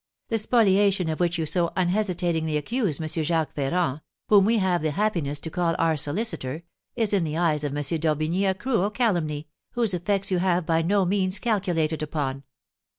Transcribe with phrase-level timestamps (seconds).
[0.29, 3.07] The spoliation of which you so unhesitatingly accuse M.
[3.07, 6.63] Jacques Ferrand, whom we have the happiness to call our solicitor,
[6.95, 7.83] is, in the eyes of M.
[7.99, 12.41] d'Orbigny, a cruel calumny, whose effects you have by no means calculated upon.